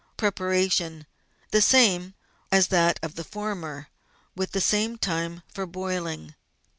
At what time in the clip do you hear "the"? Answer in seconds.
1.51-1.61, 3.13-3.23, 4.51-4.59